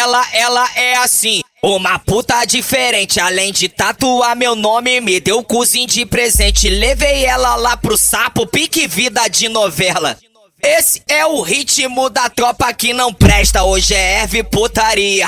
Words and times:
ela, 0.00 0.26
ela 0.32 0.70
é 0.76 0.96
assim. 0.96 1.42
Uma 1.62 1.98
puta 1.98 2.42
diferente, 2.46 3.20
além 3.20 3.52
de 3.52 3.68
tatuar 3.68 4.34
meu 4.34 4.56
nome, 4.56 4.98
me 5.00 5.20
deu 5.20 5.42
cozinho 5.44 5.86
de 5.86 6.06
presente. 6.06 6.70
Levei 6.70 7.24
ela 7.26 7.54
lá 7.56 7.76
pro 7.76 7.98
sapo, 7.98 8.46
pique 8.46 8.86
vida 8.86 9.28
de 9.28 9.48
novela. 9.48 10.16
Esse 10.62 11.02
é 11.06 11.24
o 11.26 11.42
ritmo 11.42 12.08
da 12.08 12.30
tropa 12.30 12.72
que 12.72 12.92
não 12.94 13.12
presta, 13.12 13.62
hoje 13.62 13.94
é 13.94 14.20
erve 14.20 14.42
putaria. 14.42 15.26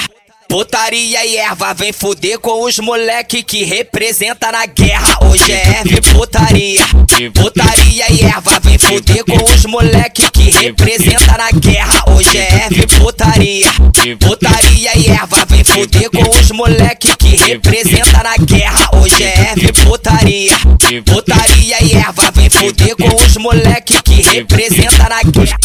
Putaria 0.53 1.25
e 1.25 1.39
erva, 1.39 1.73
vem 1.73 1.95
fuder 1.95 2.39
com 2.39 2.65
os 2.65 2.79
moleque 2.79 3.43
que 3.43 3.65
representa 3.65 4.53
na 4.53 4.67
guerra. 4.67 5.17
Hoje 5.25 5.51
é 5.51 5.79
erva 5.79 5.95
e 5.97 6.01
putaria. 6.03 6.87
Putaria 7.33 8.13
e 8.13 8.21
erva, 8.23 8.61
vem 8.61 8.77
fuder 8.77 9.25
com 9.25 9.51
os 9.51 9.65
moleque 9.65 10.31
que 10.31 10.51
representa 10.51 11.39
na 11.39 11.51
guerra. 11.53 12.05
Hoje 12.15 12.37
é 12.37 12.65
erva 12.65 12.83
e 12.83 12.87
putaria. 12.87 13.73
Putaria 14.21 14.62
fuder 15.83 16.11
com 16.11 16.39
os 16.39 16.51
moleque 16.53 17.17
que 17.17 17.37
representa 17.37 18.23
na 18.23 18.37
guerra. 18.37 18.89
Hoje 18.95 19.23
é 19.23 19.51
erva 19.51 19.65
e 19.65 19.73
putaria. 19.73 20.57
Putaria 21.05 21.77
e 21.83 21.93
erva, 21.95 22.31
vem 22.31 22.49
fuder 22.49 22.97
com 22.97 23.22
moleque 23.43 24.01
que 24.03 24.23
representa 24.23 25.09
na 25.09 25.21
guerra. 25.23 25.57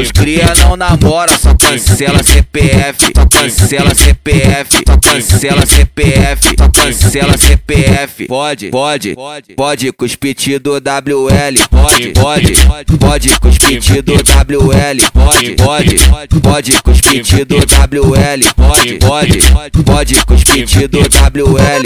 Os 0.00 0.10
cria 0.10 0.52
não 0.62 0.76
namora, 0.76 1.36
só 1.38 1.54
cancela 1.54 2.22
CPF, 2.22 3.12
só 3.14 3.26
cancela 3.26 3.94
CPF, 3.94 4.82
só 4.86 4.96
cancela 4.98 5.66
CPF, 5.66 6.54
só 6.58 6.68
cancela 6.68 7.36
CPF. 7.36 8.26
Pode, 8.26 8.70
pode, 8.70 9.16
pode 9.54 9.92
cuspir 9.92 10.34
do 10.60 10.80
WL, 10.80 11.68
pode, 11.70 12.12
pode, 12.12 12.54
pode 12.98 13.40
cuspir 13.40 14.02
do 14.02 14.14
WL, 14.14 15.10
pode, 15.12 15.54
pode, 15.56 15.96
pode 16.40 16.82
cuspir 16.82 17.44
do 17.44 17.56
WL, 17.58 18.40
pode, 18.56 18.94
pode, 18.98 19.38
pode 19.84 20.24
cuspir 20.24 20.88
do 20.88 21.00
WL. 21.00 21.82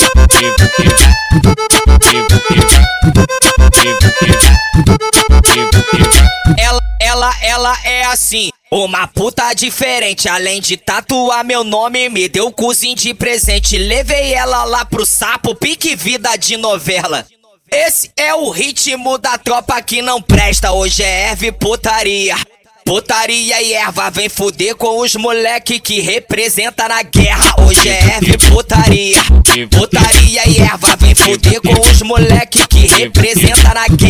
Ela, 7.43 7.79
é 7.85 8.05
assim. 8.05 8.51
Uma 8.71 9.09
puta 9.09 9.53
diferente, 9.53 10.29
além 10.29 10.61
de 10.61 10.77
tatuar 10.77 11.45
meu 11.45 11.65
nome, 11.65 12.09
me 12.09 12.29
deu 12.29 12.53
cozinho 12.53 12.95
de 12.95 13.13
presente. 13.13 13.77
Levei 13.77 14.33
ela 14.33 14.63
lá 14.63 14.85
pro 14.85 15.05
sapo, 15.05 15.57
pique 15.57 15.97
vida 15.97 16.37
de 16.37 16.57
novela. 16.57 17.27
Esse 17.73 18.11
é 18.17 18.35
o 18.35 18.49
ritmo 18.51 19.19
da 19.19 19.37
tropa 19.39 19.81
que 19.83 20.03
não 20.03 20.23
presta, 20.23 20.73
hoje 20.73 21.03
é 21.03 21.31
erve 21.31 21.51
putaria. 21.51 22.37
Putaria 22.85 23.63
e 23.63 23.73
erva, 23.73 24.11
vem 24.11 24.29
fuder 24.29 24.75
com 24.75 24.99
os 24.99 25.15
moleque 25.15 25.79
que 25.79 26.01
representa 26.01 26.89
na 26.89 27.03
guerra. 27.03 27.55
Hoje 27.63 27.89
é 27.89 28.17
erve 28.17 28.37
putaria. 28.39 29.23
Putaria 29.71 30.49
e 30.49 30.59
erva, 30.59 30.97
vem 30.97 31.15
fuder 31.15 31.61
com 31.61 31.89
os 31.89 32.03
moleque 32.03 32.67
que 32.67 32.89
representa 32.89 33.75
na 33.75 33.87
guerra. 33.87 34.10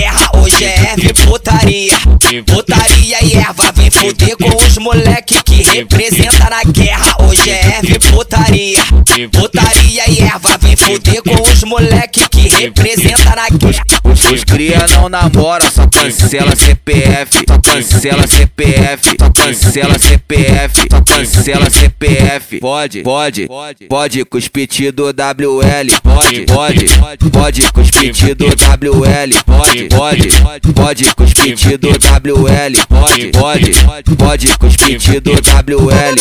Hoje 1.00 1.08
é 1.08 1.12
erve 1.12 1.24
putaria. 1.24 1.98
Putaria 2.46 3.24
e 3.24 3.34
erva, 3.34 3.72
vem 3.72 3.90
fuder 3.90 4.36
com 4.36 4.62
os 4.62 4.76
moleque 4.76 5.42
que 5.44 5.62
representa 5.62 6.50
na 6.50 6.62
guerra. 6.62 7.16
Hoje 7.20 7.50
é 7.50 7.76
erve 7.78 7.98
putaria. 7.98 8.84
Putaria 9.32 10.02
e 10.10 10.20
erva, 10.20 10.58
vem 10.58 10.76
fuder 10.76 11.22
com 11.22 11.50
os 11.50 11.64
moleque 11.64 12.28
que 12.28 12.48
representa 12.48 13.34
na 13.34 13.48
guerra. 13.48 13.84
Os 14.04 14.44
cria 14.44 14.86
não 14.90 15.08
namora, 15.08 15.70
só 15.70 15.86
cancela 15.86 16.54
CPF, 16.54 17.44
só 17.48 17.58
cancela 17.58 18.26
CPF, 18.26 19.16
só 19.18 19.30
cancela 19.30 19.98
CPF, 19.98 20.86
só 20.90 20.99
cancela 21.20 21.68
CPF. 21.70 22.60
Pode, 22.60 23.02
pode, 23.02 23.48
pode 23.88 24.24
cuspir 24.24 24.92
do 24.92 25.12
WL, 25.12 25.86
pode, 26.02 26.46
pode, 26.46 26.86
pode 27.30 27.72
cuspir 27.72 28.34
do 28.34 28.46
WL, 28.46 29.30
pode, 29.44 29.88
pode, 29.88 30.28
pode 30.74 31.14
cuspir 31.14 31.78
do 31.78 31.90
WL, 31.90 32.72
pode, 32.88 33.30
pode, 33.32 33.72
pode 34.16 34.58
cuspir 34.58 35.20
do 35.20 35.32
WL. 35.34 36.14